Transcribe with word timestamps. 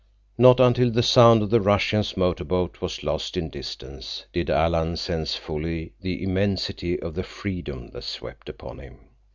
Not 0.35 0.59
until 0.59 0.89
the 0.89 1.03
sound 1.03 1.43
of 1.43 1.51
the 1.51 1.61
Russian's 1.61 2.17
motor 2.17 2.43
boat 2.43 2.81
was 2.81 3.03
lost 3.03 3.37
in 3.37 3.51
distance 3.51 4.25
did 4.33 4.49
Alan 4.49 4.97
sense 4.97 5.35
fully 5.35 5.93
the 6.01 6.23
immensity 6.23 6.99
of 6.99 7.13
the 7.13 7.21
freedom 7.21 7.91
that 7.91 8.03
swept 8.03 8.49
upon 8.49 8.79
him. 8.79 8.97